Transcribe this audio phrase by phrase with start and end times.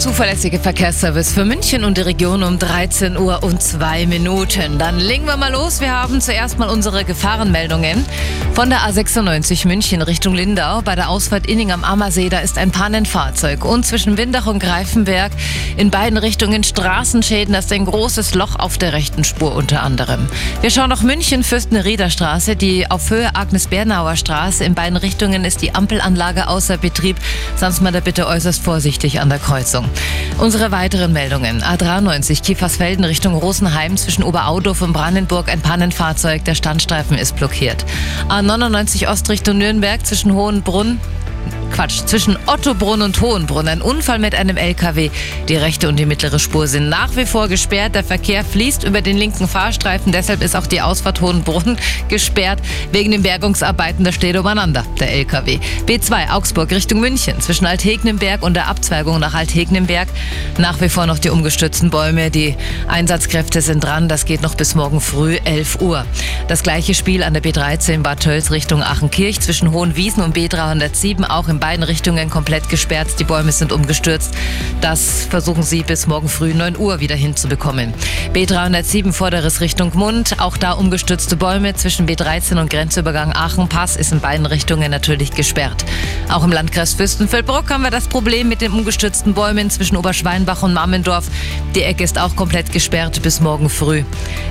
[0.00, 4.78] zuverlässige Verkehrsservice für München und die Region um 13 Uhr und 2 Minuten.
[4.78, 5.82] Dann legen wir mal los.
[5.82, 8.06] Wir haben zuerst mal unsere Gefahrenmeldungen.
[8.54, 12.70] Von der A96 München Richtung Lindau bei der Ausfahrt Inning am Ammersee, da ist ein
[12.70, 13.62] Pannenfahrzeug.
[13.66, 15.32] Und zwischen Windach und Greifenberg
[15.76, 17.52] in beiden Richtungen Straßenschäden.
[17.52, 20.28] Das ist ein großes Loch auf der rechten Spur unter anderem.
[20.62, 24.64] Wir schauen nach München, Fürstenrieder Straße, die auf Höhe Agnes-Bernauer Straße.
[24.64, 27.18] In beiden Richtungen ist die Ampelanlage außer Betrieb.
[27.56, 29.89] Sonst mal da bitte äußerst vorsichtig an der Kreuzung.
[30.38, 31.62] Unsere weiteren Meldungen.
[31.62, 36.44] A93 Kiefersfelden Richtung Rosenheim zwischen Oberaudorf und Brandenburg ein Pannenfahrzeug.
[36.46, 37.84] Der Standstreifen ist blockiert.
[38.28, 40.98] A99 Ost Richtung Nürnberg zwischen Hohenbrunn
[41.70, 43.68] Quatsch, zwischen Ottobrunn und Hohenbrunn.
[43.68, 45.10] Ein Unfall mit einem LKW.
[45.48, 47.94] Die rechte und die mittlere Spur sind nach wie vor gesperrt.
[47.94, 50.12] Der Verkehr fließt über den linken Fahrstreifen.
[50.12, 52.60] Deshalb ist auch die Ausfahrt Hohenbrunn gesperrt.
[52.92, 55.58] Wegen den Bergungsarbeiten, da steht umeinander der LKW.
[55.86, 57.40] B2 Augsburg Richtung München.
[57.40, 60.08] Zwischen Althegnenberg und der Abzweigung nach Althegnenberg.
[60.58, 62.30] Nach wie vor noch die umgestützten Bäume.
[62.30, 62.56] Die
[62.88, 64.08] Einsatzkräfte sind dran.
[64.08, 66.04] Das geht noch bis morgen früh 11 Uhr.
[66.48, 69.40] Das gleiche Spiel an der B13 Bad Tölz Richtung Achenkirch.
[69.40, 73.08] Zwischen Hohenwiesen und B307 auch im beiden Richtungen komplett gesperrt.
[73.18, 74.34] Die Bäume sind umgestürzt.
[74.80, 77.94] Das versuchen sie bis morgen früh 9 Uhr wieder hinzubekommen.
[78.32, 80.40] B307 Vorderes Richtung Mund.
[80.40, 85.84] Auch da umgestürzte Bäume zwischen B13 und Grenzübergang Aachen-Pass ist in beiden Richtungen natürlich gesperrt.
[86.28, 90.72] Auch im Landkreis Fürstenfeldbruck haben wir das Problem mit den umgestürzten Bäumen zwischen Oberschweinbach und
[90.72, 91.26] Mammendorf.
[91.74, 94.02] Die Ecke ist auch komplett gesperrt bis morgen früh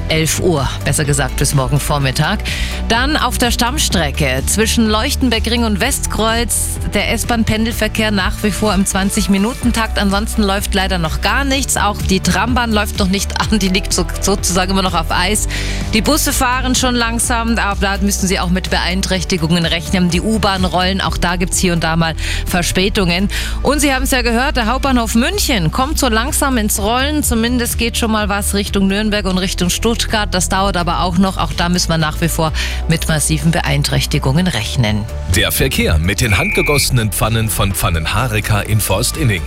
[0.10, 0.68] 11 Uhr.
[0.86, 2.40] Besser gesagt bis morgen Vormittag.
[2.88, 9.98] Dann auf der Stammstrecke zwischen Leuchtenbergring und Westkreuz der S-Bahn-Pendelverkehr nach wie vor im 20-Minuten-Takt.
[9.98, 11.78] Ansonsten läuft leider noch gar nichts.
[11.78, 13.60] Auch die Trambahn läuft noch nicht an.
[13.60, 15.48] Die liegt so, sozusagen immer noch auf Eis.
[15.94, 17.58] Die Busse fahren schon langsam.
[17.58, 20.10] Aber da müssen sie auch mit Beeinträchtigungen rechnen.
[20.10, 21.02] Die U-Bahn rollen.
[21.02, 23.30] Auch da gibt es hier und da mal Verspätungen.
[23.64, 27.24] Und Sie haben es ja gehört, der Hauptbahnhof München kommt so langsam ins Rollen.
[27.24, 30.34] Zumindest geht schon mal was Richtung Nürnberg und Richtung Stuttgart.
[30.34, 31.38] Das dauert aber auch noch.
[31.38, 32.52] Auch da müssen wir nach wie vor
[32.88, 35.06] mit massiven Beeinträchtigungen rechnen.
[35.36, 39.44] Der Verkehr mit den handgegossenen Pfannen von Pfannenhareka in Forst Inning.